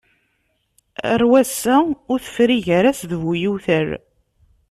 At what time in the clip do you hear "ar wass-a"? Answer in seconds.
1.11-1.75